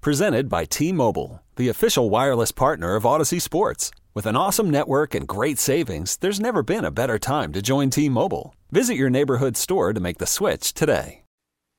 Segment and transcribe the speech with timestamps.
[0.00, 3.90] Presented by T Mobile, the official wireless partner of Audacy Sports.
[4.14, 7.90] With an awesome network and great savings, there's never been a better time to join
[7.90, 8.54] T Mobile.
[8.70, 11.22] Visit your neighborhood store to make the switch today.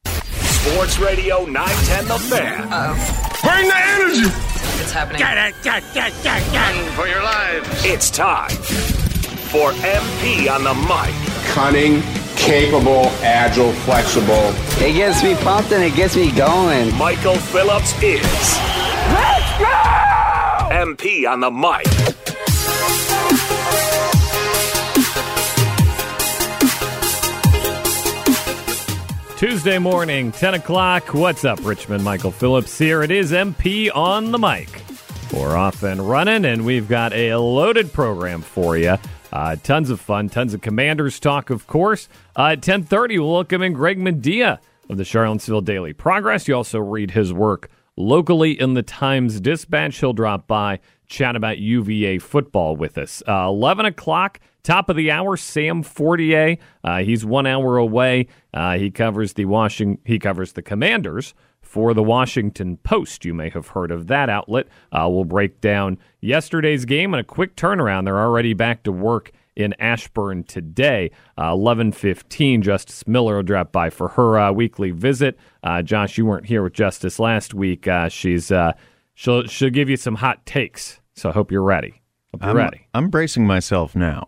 [0.05, 2.69] Sports Radio 910 The Fan.
[3.41, 4.27] Bring the energy.
[4.81, 5.21] It's happening.
[5.21, 5.37] Run
[6.75, 7.69] mm, for your lives.
[7.85, 8.49] It's time
[9.49, 11.15] for MP on the mic.
[11.53, 12.01] Cunning,
[12.39, 14.51] capable, agile, flexible.
[14.83, 16.95] It gets me pumped and it gets me going.
[16.97, 18.23] Michael Phillips is.
[18.23, 19.99] Let's go!
[20.71, 21.85] MP on the mic.
[29.37, 31.13] Tuesday morning, 10 o'clock.
[31.13, 32.03] What's up, Richmond?
[32.03, 33.03] Michael Phillips here.
[33.03, 34.83] It is MP on the mic.
[35.33, 38.97] We're off and running, and we've got a loaded program for you.
[39.31, 42.09] Uh, tons of fun, tons of Commanders talk, of course.
[42.35, 46.47] Uh, at 10.30, we'll welcome in Greg Madia of the Charlottesville Daily Progress.
[46.47, 49.99] You also read his work locally in the Times Dispatch.
[49.99, 53.21] He'll drop by, chat about UVA football with us.
[53.27, 56.57] Uh, 11 o'clock, top of the hour, Sam Fortier.
[56.83, 58.27] Uh, he's one hour away.
[58.53, 60.01] Uh, he covers the Washington.
[60.05, 61.35] He covers the Commanders
[61.69, 63.23] for the Washington Post.
[63.25, 64.65] You may have heard of that outlet.
[64.91, 68.05] Uh, we'll break down yesterday's game and a quick turnaround.
[68.05, 71.11] They're already back to work in Ashburn today.
[71.37, 72.63] Uh, 11:15.
[72.63, 75.37] Justice Miller will drop by for her uh, weekly visit.
[75.61, 77.87] Uh, Josh, you weren't here with Justice last week.
[77.87, 78.73] Uh, she's uh,
[79.13, 80.99] she'll she'll give you some hot takes.
[81.13, 82.01] So I hope you're ready.
[82.33, 82.87] Hope you're I'm, ready.
[82.95, 84.25] I'm bracing myself now.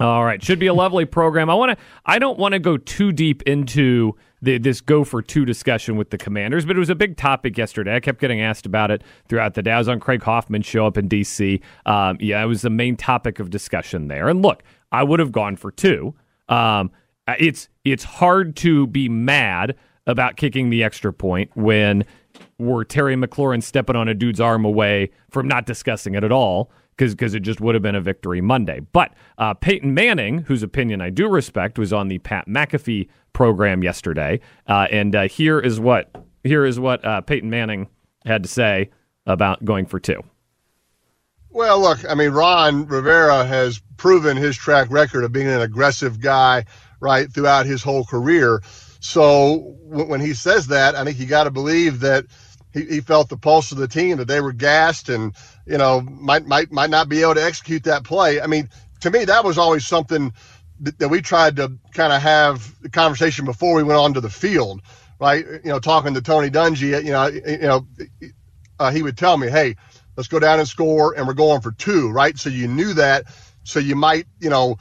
[0.00, 1.50] All right, should be a lovely program.
[1.50, 1.84] I want to.
[2.06, 6.10] I don't want to go too deep into the, this go for two discussion with
[6.10, 7.94] the Commanders, but it was a big topic yesterday.
[7.94, 9.70] I kept getting asked about it throughout the day.
[9.70, 11.60] I was on Craig Hoffman's show up in D.C.
[11.86, 14.28] Um, yeah, it was the main topic of discussion there.
[14.28, 16.14] And look, I would have gone for two.
[16.48, 16.90] Um,
[17.38, 19.76] it's it's hard to be mad
[20.06, 22.04] about kicking the extra point when
[22.58, 26.70] we're Terry McLaurin stepping on a dude's arm away from not discussing it at all
[27.10, 28.80] because it just would have been a victory Monday.
[28.92, 33.82] But uh, Peyton Manning, whose opinion I do respect, was on the Pat McAfee program
[33.82, 36.14] yesterday, uh, and uh, here is what
[36.44, 37.88] here is what uh, Peyton Manning
[38.24, 38.90] had to say
[39.26, 40.22] about going for two.
[41.50, 46.18] Well, look, I mean, Ron Rivera has proven his track record of being an aggressive
[46.18, 46.64] guy,
[47.00, 48.62] right, throughout his whole career.
[49.00, 52.24] So when he says that, I think you got to believe that
[52.72, 55.34] he, he felt the pulse of the team, that they were gassed and,
[55.66, 58.40] you know, might, might, might not be able to execute that play.
[58.40, 58.68] I mean,
[59.00, 60.32] to me, that was always something
[60.80, 64.20] that, that we tried to kind of have the conversation before we went on to
[64.20, 64.82] the field,
[65.18, 65.44] right?
[65.46, 67.86] You know, talking to Tony Dungy, you know, you know,
[68.78, 69.76] uh, he would tell me, hey,
[70.16, 72.36] let's go down and score, and we're going for two, right?
[72.38, 73.26] So you knew that,
[73.64, 74.78] so you might, you know,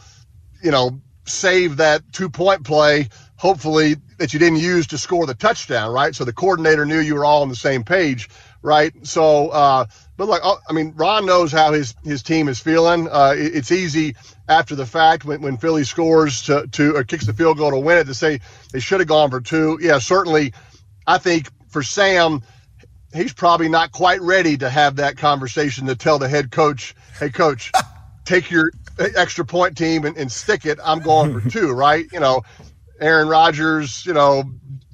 [0.63, 3.09] you know, save that two point play,
[3.41, 6.13] hopefully that you didn't use to score the touchdown, right?
[6.13, 8.29] So the coordinator knew you were all on the same page,
[8.61, 8.93] right?
[9.01, 13.09] So, uh, but like, I mean, Ron knows how his his team is feeling.
[13.09, 14.15] Uh, it, it's easy
[14.47, 17.79] after the fact when, when Philly scores to to or kicks the field goal to
[17.79, 18.39] win it to say
[18.73, 19.79] they should have gone for two.
[19.81, 20.53] Yeah, certainly.
[21.07, 22.43] I think for Sam,
[23.11, 27.31] he's probably not quite ready to have that conversation to tell the head coach, "Hey,
[27.31, 27.71] coach,
[28.23, 30.77] take your extra point team and, and stick it.
[30.83, 32.05] I'm going for two, right?
[32.13, 32.43] You know,
[33.01, 34.43] Aaron Rodgers, you know,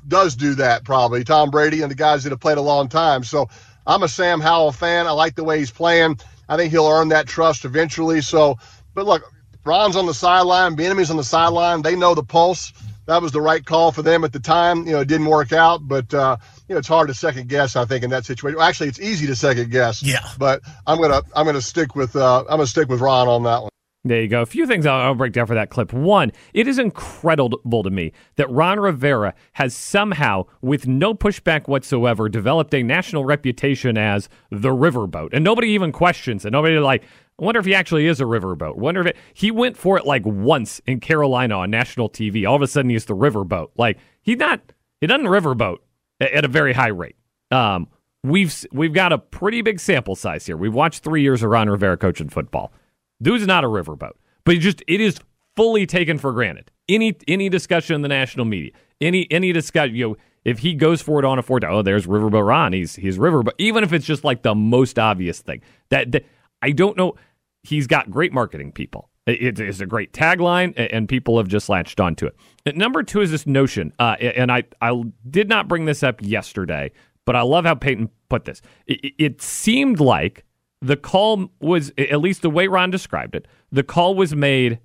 [0.08, 1.24] does do that probably.
[1.24, 3.24] Tom Brady and the guys that have played a long time.
[3.24, 3.50] So
[3.86, 5.08] I'm a Sam Howell fan.
[5.08, 6.20] I like the way he's playing.
[6.50, 8.22] I think he'll earn that trust eventually.
[8.22, 8.58] So,
[8.94, 9.24] but look,
[9.66, 11.82] Ron's on the sideline, Bieniemy's on the sideline.
[11.82, 12.72] They know the pulse.
[13.06, 14.86] That was the right call for them at the time.
[14.86, 16.38] You know, it didn't work out, but uh,
[16.68, 17.76] you know, it's hard to second guess.
[17.76, 18.58] I think in that situation.
[18.58, 20.04] Well, actually, it's easy to second guess.
[20.04, 20.28] Yeah.
[20.38, 23.62] But I'm gonna I'm gonna stick with uh, I'm gonna stick with Ron on that
[23.62, 23.72] one.
[24.08, 24.42] There you go.
[24.42, 25.94] A few things I'll, I'll, break down for that clip.
[25.94, 32.30] One, it is incredible to me that Ron Rivera has somehow, with no pushback whatsoever,
[32.30, 35.30] developed a national reputation as the riverboat.
[35.34, 36.52] And nobody even questions it.
[36.52, 37.04] Nobody like,
[37.40, 38.78] I wonder if he actually is a riverboat.
[38.78, 42.48] Wonder if it, he went for it like once in Carolina on national TV.
[42.48, 43.70] All of a sudden, he's the riverboat.
[43.78, 44.62] Like he's not.
[45.02, 45.78] He doesn't riverboat
[46.20, 47.16] at, at a very high rate.
[47.52, 47.88] Um,
[48.24, 50.58] we've we've got a pretty big sample size here.
[50.58, 52.72] We've watched three years of Ron Rivera coaching football.
[53.22, 54.14] Dude's not a riverboat,
[54.46, 55.20] but just it is
[55.56, 56.72] fully taken for granted.
[56.88, 58.72] Any any discussion in the national media,
[59.02, 62.08] any any discussion, you know, if he goes for it on a down, oh, there's
[62.08, 62.74] Riverboat Ron.
[62.74, 63.54] He's he's Riverboat.
[63.58, 66.26] Even if it's just like the most obvious thing that, that
[66.62, 67.16] I don't know.
[67.64, 69.10] He's got great marketing people.
[69.26, 72.78] It is a great tagline, and people have just latched onto it.
[72.78, 76.94] Number two is this notion, uh, and I, I did not bring this up yesterday,
[77.26, 78.62] but I love how Peyton put this.
[78.86, 80.46] It, it seemed like
[80.82, 84.80] the call was, at least the way Ron described it, the call was made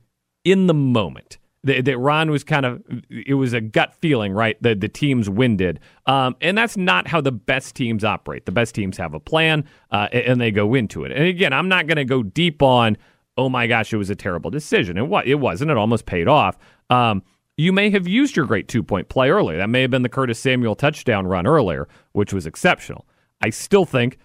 [0.44, 1.38] in the moment.
[1.64, 4.60] That, that Ron was kind of, it was a gut feeling, right?
[4.62, 5.78] That the team's winded.
[6.06, 8.46] Um, and that's not how the best teams operate.
[8.46, 11.12] The best teams have a plan uh, and they go into it.
[11.12, 12.96] And again, I'm not going to go deep on,
[13.36, 14.98] oh my gosh, it was a terrible decision.
[14.98, 15.70] And what it wasn't.
[15.70, 16.58] It almost paid off.
[16.90, 17.22] Um,
[17.56, 19.58] you may have used your great two point play earlier.
[19.58, 23.06] That may have been the Curtis Samuel touchdown run earlier, which was exceptional.
[23.40, 24.18] I still think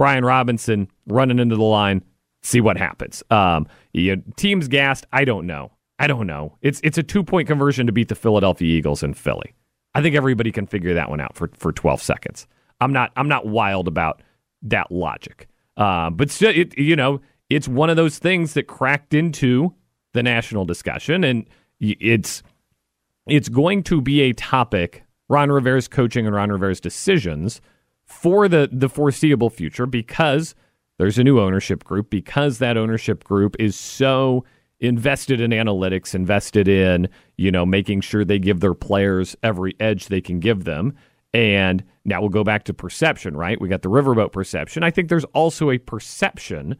[0.00, 2.02] Brian Robinson running into the line,
[2.40, 3.22] see what happens.
[3.28, 5.04] Um, you, teams gassed.
[5.12, 5.72] I don't know.
[5.98, 6.56] I don't know.
[6.62, 9.52] It's it's a two point conversion to beat the Philadelphia Eagles in Philly.
[9.94, 12.46] I think everybody can figure that one out for, for 12 seconds.
[12.80, 14.22] I'm not I'm not wild about
[14.62, 15.48] that logic.
[15.76, 17.20] Uh, but still, it, you know,
[17.50, 19.74] it's one of those things that cracked into
[20.14, 21.44] the national discussion, and
[21.78, 22.42] it's
[23.26, 25.04] it's going to be a topic.
[25.28, 27.60] Ron Rivera's coaching and Ron Rivera's decisions
[28.20, 30.54] for the the foreseeable future because
[30.98, 34.44] there's a new ownership group because that ownership group is so
[34.80, 40.06] invested in analytics, invested in, you know, making sure they give their players every edge
[40.06, 40.94] they can give them.
[41.32, 43.60] And now we'll go back to perception, right?
[43.60, 44.82] We got the riverboat perception.
[44.82, 46.76] I think there's also a perception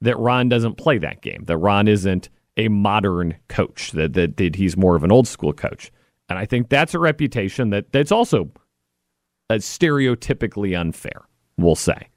[0.00, 4.56] that Ron doesn't play that game, that Ron isn't a modern coach, that, that, that
[4.56, 5.90] he's more of an old school coach.
[6.28, 8.50] And I think that's a reputation that that's also
[9.50, 11.22] uh, stereotypically unfair,
[11.56, 12.08] we'll say.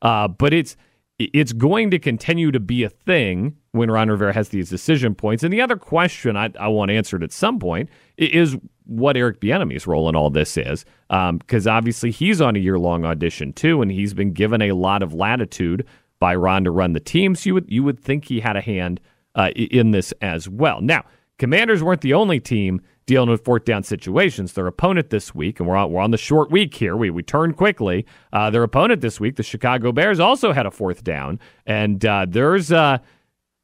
[0.00, 0.76] Uh, but it's
[1.18, 5.44] it's going to continue to be a thing when Ron Rivera has these decision points.
[5.44, 9.86] And the other question I, I want answered at some point is what Eric Bieniemy's
[9.86, 13.82] role in all this is, because um, obviously he's on a year long audition too,
[13.82, 15.86] and he's been given a lot of latitude
[16.18, 17.34] by Ron to run the team.
[17.34, 19.00] So you would you would think he had a hand
[19.34, 20.80] uh, in this as well.
[20.80, 21.04] Now,
[21.38, 24.52] Commanders weren't the only team dealing with fourth down situations.
[24.52, 26.96] Their opponent this week, and we're on, we're on the short week here.
[26.96, 28.06] We we turn quickly.
[28.32, 32.26] Uh, their opponent this week, the Chicago Bears, also had a fourth down, and uh,
[32.28, 32.98] there's uh,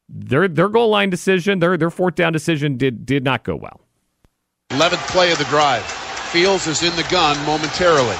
[0.09, 3.81] their their goal line decision, their their fourth down decision did did not go well.
[4.71, 5.83] Eleventh play of the drive.
[5.83, 8.17] Fields is in the gun momentarily.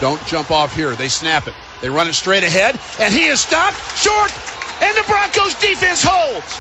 [0.00, 0.94] Don't jump off here.
[0.94, 1.54] They snap it.
[1.82, 4.32] They run it straight ahead, and he is stopped short,
[4.82, 6.60] and the Broncos defense holds.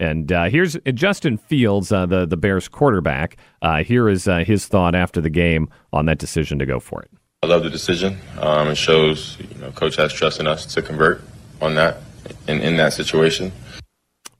[0.00, 3.36] And uh, here's Justin Fields, uh, the the Bears quarterback.
[3.62, 7.02] Uh, here is uh, his thought after the game on that decision to go for
[7.02, 7.10] it.
[7.42, 8.18] I love the decision.
[8.38, 11.22] Um, it shows you know coach has trust in us to convert
[11.60, 11.98] on that
[12.46, 13.52] in in that situation.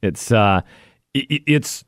[0.01, 0.61] It's uh,
[1.15, 1.85] it, it's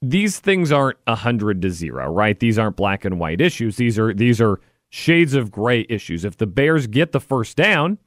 [0.00, 2.38] these things aren't a hundred to zero, right?
[2.38, 3.76] These aren't black and white issues.
[3.76, 4.60] These are these are
[4.90, 6.24] shades of gray issues.
[6.24, 7.98] If the Bears get the first down,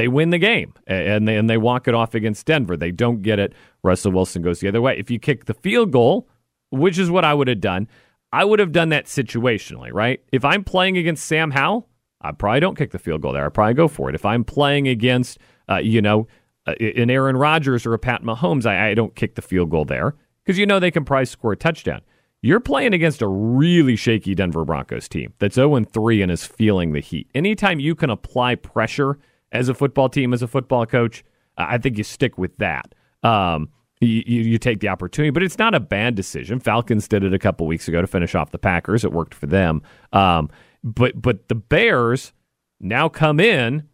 [0.00, 2.74] they win the game and they, and they walk it off against Denver.
[2.74, 3.52] They don't get it.
[3.82, 4.96] Russell Wilson goes the other way.
[4.98, 6.26] If you kick the field goal,
[6.70, 7.86] which is what I would have done,
[8.32, 10.22] I would have done that situationally, right?
[10.32, 11.86] If I'm playing against Sam Howell,
[12.22, 13.44] I probably don't kick the field goal there.
[13.44, 14.14] I probably go for it.
[14.14, 15.36] If I'm playing against,
[15.68, 16.26] uh, you know,
[16.66, 19.84] uh, an Aaron Rodgers or a Pat Mahomes, I, I don't kick the field goal
[19.84, 20.14] there
[20.46, 22.00] because you know they can probably score a touchdown.
[22.40, 26.92] You're playing against a really shaky Denver Broncos team that's 0 3 and is feeling
[26.92, 27.28] the heat.
[27.34, 29.18] Anytime you can apply pressure
[29.52, 31.24] as a football team, as a football coach,
[31.56, 32.94] I think you stick with that.
[33.22, 33.68] Um,
[34.00, 36.58] you, you, take the opportunity, but it's not a bad decision.
[36.58, 39.04] Falcons did it a couple weeks ago to finish off the Packers.
[39.04, 39.82] It worked for them.
[40.12, 40.48] Um,
[40.82, 42.32] but but the Bears
[42.80, 43.86] now come in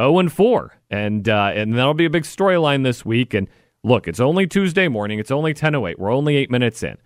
[0.00, 3.34] 0 and 4, and uh, and that'll be a big storyline this week.
[3.34, 3.48] And
[3.82, 5.18] look, it's only Tuesday morning.
[5.18, 5.98] It's only 10:08.
[5.98, 6.96] We're only eight minutes in.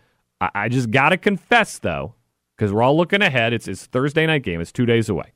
[0.42, 2.14] I, I just gotta confess though,
[2.56, 3.54] because we're all looking ahead.
[3.54, 4.60] It's it's Thursday night game.
[4.60, 5.32] It's two days away.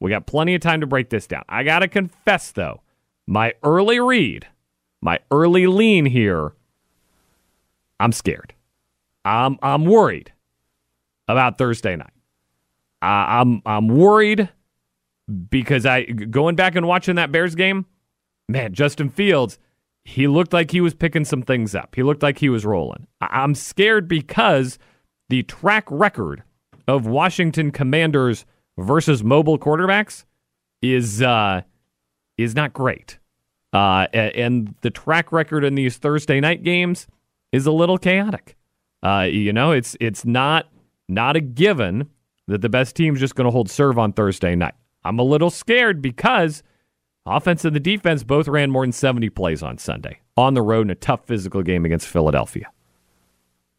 [0.00, 1.44] We got plenty of time to break this down.
[1.48, 2.80] I got to confess, though,
[3.26, 4.46] my early read,
[5.02, 6.54] my early lean here,
[8.00, 8.54] I'm scared.
[9.24, 10.32] I'm, I'm worried
[11.28, 12.12] about Thursday night.
[13.02, 14.48] Uh, I'm, I'm worried
[15.50, 17.86] because I going back and watching that Bears game,
[18.48, 19.58] man, Justin Fields,
[20.02, 21.94] he looked like he was picking some things up.
[21.94, 23.06] He looked like he was rolling.
[23.20, 24.78] I'm scared because
[25.28, 26.42] the track record
[26.88, 28.46] of Washington Commanders–
[28.80, 30.24] versus mobile quarterbacks
[30.82, 31.62] is uh,
[32.38, 33.18] is not great.
[33.72, 37.06] Uh, and the track record in these Thursday night games
[37.52, 38.56] is a little chaotic.
[39.02, 40.66] Uh, you know, it's it's not
[41.08, 42.08] not a given
[42.48, 44.74] that the best team's just going to hold serve on Thursday night.
[45.04, 46.62] I'm a little scared because
[47.24, 50.86] offense and the defense both ran more than 70 plays on Sunday on the road
[50.86, 52.70] in a tough physical game against Philadelphia.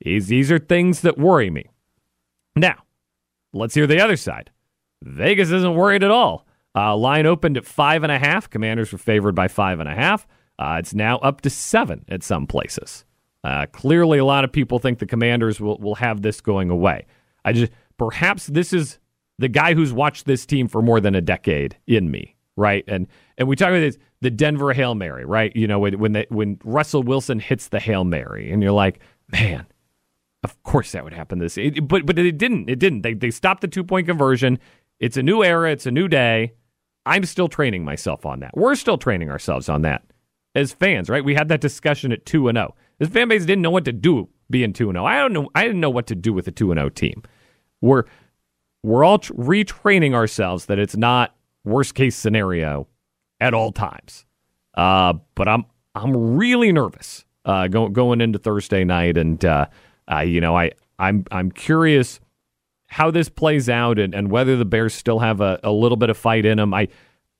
[0.01, 1.65] These, these are things that worry me.
[2.55, 2.84] Now,
[3.53, 4.51] let's hear the other side.
[5.03, 6.46] Vegas isn't worried at all.
[6.75, 8.50] Uh, line opened at five and a half.
[8.50, 10.25] Commanders were favored by five and a half.
[10.58, 13.03] Uh, it's now up to seven at some places.
[13.43, 17.05] Uh, clearly, a lot of people think the Commanders will, will have this going away.
[17.43, 19.00] I just perhaps this is
[19.39, 22.84] the guy who's watched this team for more than a decade in me, right?
[22.88, 25.53] And and we talk about this, the Denver hail mary, right?
[25.55, 29.00] You know when when, they, when Russell Wilson hits the hail mary, and you're like,
[29.31, 29.65] man,
[30.43, 31.39] of course that would happen.
[31.39, 32.70] This, it, but but it didn't.
[32.70, 33.01] It didn't.
[33.01, 34.60] They they stopped the two point conversion.
[35.01, 35.72] It's a new era.
[35.72, 36.53] It's a new day.
[37.05, 38.51] I'm still training myself on that.
[38.55, 40.03] We're still training ourselves on that
[40.53, 41.25] as fans, right?
[41.25, 42.75] We had that discussion at two and zero.
[43.00, 45.05] This fan base didn't know what to do being two and zero.
[45.05, 45.50] I don't know.
[45.55, 47.24] I didn't know what to do with a two and zero team.
[47.81, 48.03] We're
[48.84, 52.88] we're all retraining ourselves that it's not worst case scenario
[53.39, 54.25] at all times.
[54.75, 55.65] Uh, but I'm
[55.96, 59.65] I'm really nervous uh, going going into Thursday night, and uh,
[60.24, 62.20] you know I I'm I'm curious
[62.91, 66.10] how this plays out and, and whether the Bears still have a, a little bit
[66.10, 66.74] of fight in them.
[66.74, 66.89] I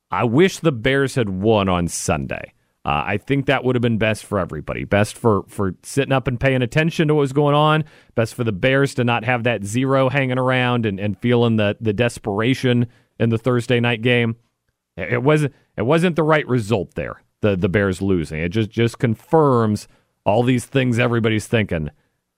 [0.10, 2.54] I wish the Bears had won on Sunday.
[2.84, 4.86] Uh, I think that would have been best for everybody.
[4.86, 7.84] Best for, for sitting up and paying attention to what was going on.
[8.16, 11.78] Best for the Bears to not have that zero hanging around and, and feeling the,
[11.80, 12.88] the desperation
[13.20, 14.38] in the Thursday night game.
[14.98, 17.22] It wasn't it wasn't the right result there.
[17.42, 18.40] The the Bears losing.
[18.40, 19.88] It just just confirms
[20.26, 21.90] all these things everybody's thinking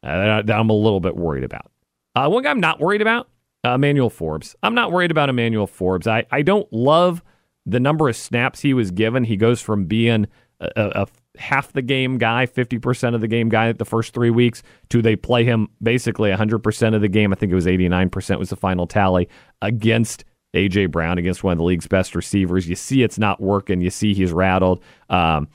[0.04, 1.73] uh, that I'm a little bit worried about.
[2.16, 3.30] Uh, one guy I'm not worried about,
[3.66, 4.56] uh, Emmanuel Forbes.
[4.64, 6.08] I'm not worried about Emmanuel Forbes.
[6.08, 7.24] I, I don't love
[7.66, 9.24] the number of snaps he was given.
[9.24, 10.28] He goes from being
[10.60, 14.14] a, a, a half the game guy, 50% of the game guy at the first
[14.14, 17.32] three weeks, to they play him basically 100% of the game.
[17.32, 19.30] I think it was 89% was the final tally
[19.62, 20.88] against A.J.
[20.88, 22.68] Brown, against one of the league's best receivers.
[22.68, 23.82] You see it's not working.
[23.82, 24.84] You see he's rattled.
[25.10, 25.48] Um,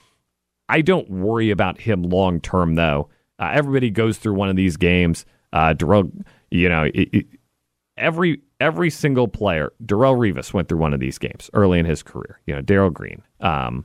[0.69, 3.09] I don't worry about him long term, though.
[3.39, 5.25] Uh, everybody goes through one of these games.
[5.53, 6.11] Uh, Darrell,
[6.51, 7.27] you know, it, it,
[7.97, 9.73] every every single player.
[9.85, 12.41] Darrelle Revis went through one of these games early in his career.
[12.47, 13.23] You know, Darrell Green.
[13.41, 13.85] Um,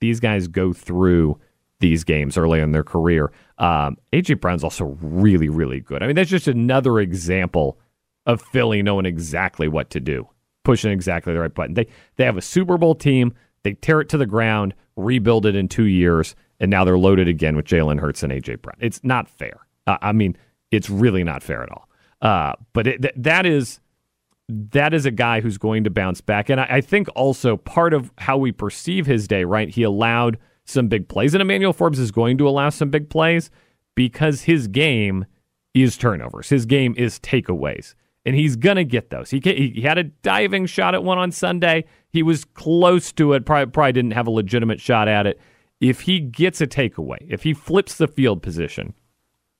[0.00, 1.38] these guys go through
[1.80, 3.32] these games early in their career.
[3.58, 6.02] Um, AJ Brown's also really, really good.
[6.02, 7.78] I mean, that's just another example
[8.24, 10.28] of Philly knowing exactly what to do,
[10.64, 11.74] pushing exactly the right button.
[11.74, 11.86] They
[12.16, 13.34] they have a Super Bowl team.
[13.62, 17.28] They tear it to the ground, rebuild it in two years, and now they're loaded
[17.28, 18.76] again with Jalen Hurts and AJ Brown.
[18.80, 19.66] It's not fair.
[19.86, 20.36] Uh, I mean,
[20.70, 21.88] it's really not fair at all.
[22.20, 23.80] Uh, but it, th- that is
[24.48, 27.92] that is a guy who's going to bounce back, and I, I, think also part
[27.92, 29.44] of how we perceive his day.
[29.44, 33.10] Right, he allowed some big plays, and Emmanuel Forbes is going to allow some big
[33.10, 33.50] plays
[33.94, 35.26] because his game
[35.74, 36.48] is turnovers.
[36.48, 37.94] His game is takeaways,
[38.24, 39.30] and he's gonna get those.
[39.30, 41.84] He he had a diving shot at one on Sunday.
[42.10, 43.44] He was close to it.
[43.44, 45.38] Probably, probably didn't have a legitimate shot at it.
[45.80, 48.94] If he gets a takeaway, if he flips the field position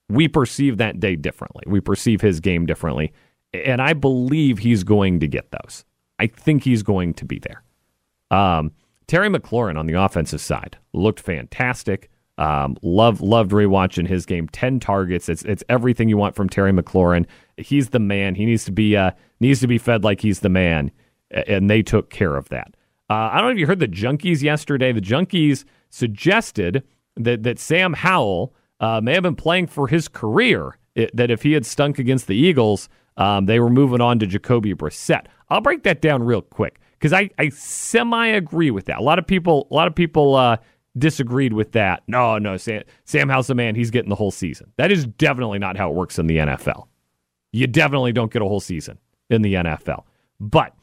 [0.09, 1.63] we perceive that day differently.
[1.67, 3.13] We perceive his game differently.
[3.53, 5.85] And I believe he's going to get those.
[6.19, 7.63] I think he's going to be there.
[8.31, 8.71] Um,
[9.07, 12.09] Terry McLaurin on the offensive side looked fantastic.
[12.37, 14.47] Um, love loved rewatching his game.
[14.49, 15.27] Ten targets.
[15.29, 17.25] It's it's everything you want from Terry McLaurin.
[17.57, 18.35] He's the man.
[18.35, 20.91] He needs to be uh, needs to be fed like he's the man,
[21.31, 22.75] and they took care of that.
[23.09, 24.91] Uh, I don't know if you heard the Junkies yesterday.
[24.91, 26.83] The Junkies suggested
[27.15, 30.77] that that Sam Howell uh, may have been playing for his career.
[30.95, 34.25] It, that if he had stunk against the Eagles, um, they were moving on to
[34.25, 35.25] Jacoby Brissett.
[35.49, 38.97] I'll break that down real quick because I, I semi agree with that.
[38.97, 40.57] A lot of people, a lot of people uh,
[40.97, 42.03] disagreed with that.
[42.07, 43.75] No, no, Sam, Sam Howell's the man.
[43.75, 44.71] He's getting the whole season.
[44.77, 46.87] That is definitely not how it works in the NFL.
[47.51, 48.97] You definitely don't get a whole season
[49.29, 50.03] in the NFL.
[50.39, 50.73] But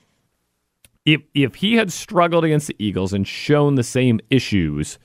[1.04, 4.98] if if he had struggled against the Eagles and shown the same issues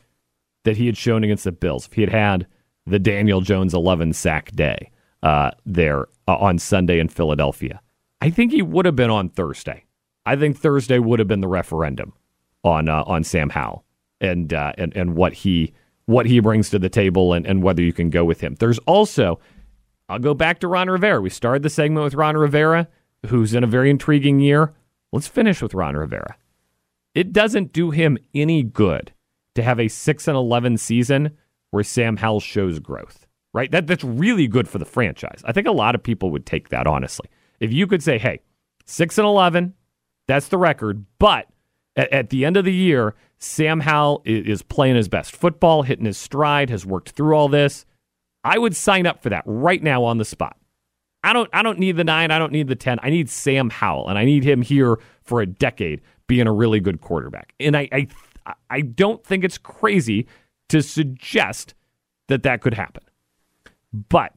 [0.63, 2.48] that he had shown against the Bills, if he had had
[2.89, 4.91] the Daniel Jones 11 sack day
[5.24, 7.81] uh, there uh, on Sunday in Philadelphia.
[8.22, 9.86] I think he would have been on Thursday.
[10.25, 12.13] I think Thursday would have been the referendum
[12.63, 13.86] on uh, on Sam Howell
[14.19, 15.74] and uh, and and what he
[16.05, 18.55] what he brings to the table and, and whether you can go with him.
[18.60, 19.39] There's also
[20.10, 21.22] I'll go back to Ron Rivera.
[21.22, 22.88] We started the segment with Ron Rivera,
[23.27, 24.74] who's in a very intriguing year.
[25.12, 26.36] Let's finish with Ron Rivera.
[27.15, 29.13] It doesn't do him any good
[29.55, 31.38] to have a 6 and 11 season
[31.72, 33.72] where Sam Howell shows growth, right?
[33.72, 35.42] That that's really good for the franchise.
[35.46, 37.30] I think a lot of people would take that honestly.
[37.60, 38.40] If you could say, "Hey,
[38.86, 39.74] 6 and 11,
[40.28, 41.48] that's the record, but
[41.96, 45.84] at, at the end of the year, Sam Howell is, is playing his best football,
[45.84, 47.86] hitting his stride, has worked through all this."
[48.44, 50.56] I would sign up for that right now on the spot.
[51.24, 53.00] I don't I don't need the 9, I don't need the 10.
[53.04, 56.80] I need Sam Howell and I need him here for a decade being a really
[56.80, 57.54] good quarterback.
[57.60, 58.08] And I I
[58.70, 60.28] I don't think it's crazy
[60.70, 61.74] to suggest
[62.28, 63.04] that that could happen.
[63.92, 64.34] But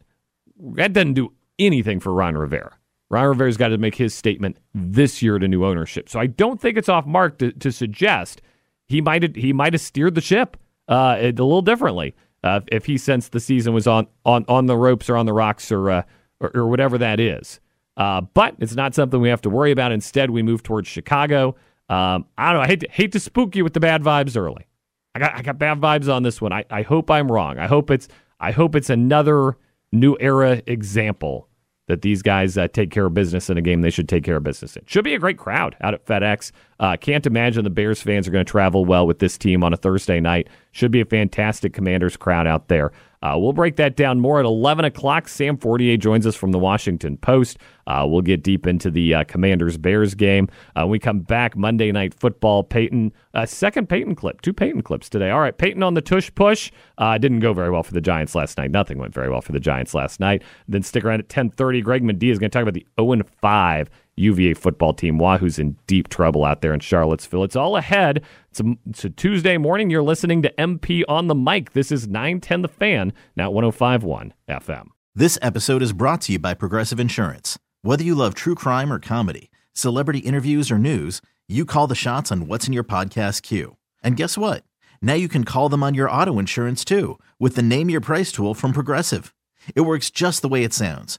[0.59, 2.77] that doesn't do anything for Ron Rivera.
[3.11, 6.09] Ron Rivera's got to make his statement this year to new ownership.
[6.09, 8.41] So I don't think it's off mark to, to suggest
[8.87, 10.57] he might have, he might have steered the ship
[10.89, 14.77] uh, a little differently uh, if he sensed the season was on, on, on the
[14.77, 16.03] ropes or on the rocks or, uh,
[16.41, 17.61] or, or, whatever that is.
[17.97, 19.93] Uh, but it's not something we have to worry about.
[19.93, 21.55] Instead, we move towards Chicago.
[21.89, 22.65] Um, I don't know.
[22.65, 24.67] I hate to, hate to spook you with the bad vibes early.
[25.15, 26.53] I got I got bad vibes on this one.
[26.53, 27.59] I, I hope I'm wrong.
[27.59, 28.09] I hope it's
[28.41, 29.57] I hope it's another
[29.93, 31.49] new era example
[31.89, 34.37] that these guys uh, take care of business in a game they should take care
[34.37, 34.85] of business in.
[34.87, 36.53] Should be a great crowd out at FedEx.
[36.81, 39.73] Uh, can't imagine the Bears fans are going to travel well with this team on
[39.73, 40.49] a Thursday night.
[40.73, 42.93] Should be a fantastic Commanders crowd out there.
[43.23, 45.29] Uh, we'll break that down more at 11 o'clock.
[45.29, 47.59] Sam Fortier joins us from the Washington Post.
[47.87, 50.49] Uh, we'll get deep into the uh, Commanders Bears game.
[50.75, 52.65] Uh, we come back Monday Night Football.
[52.65, 55.31] Peyton, uh, second Peyton clip, two Peyton clips today.
[55.31, 56.73] All right, Peyton on the tush push.
[56.99, 58.71] Uh, didn't go very well for the Giants last night.
[58.71, 60.43] Nothing went very well for the Giants last night.
[60.67, 61.83] Then stick around at 10:30.
[61.83, 65.19] Greg Madia is going to talk about the 0 5 UVA football team.
[65.19, 67.45] Wahoo's in deep trouble out there in Charlottesville.
[67.45, 68.23] It's all ahead.
[68.51, 69.91] It's a, it's a, Tuesday morning.
[69.91, 71.73] You're listening to MP on the mic.
[71.73, 74.89] This is 910 The Fan, now 1051 FM.
[75.15, 77.59] This episode is brought to you by Progressive Insurance.
[77.83, 82.31] Whether you love true crime or comedy, celebrity interviews or news, you call the shots
[82.31, 83.77] on what's in your podcast queue.
[84.03, 84.65] And guess what?
[85.01, 88.31] Now you can call them on your auto insurance too with the Name Your Price
[88.31, 89.35] tool from Progressive.
[89.75, 91.19] It works just the way it sounds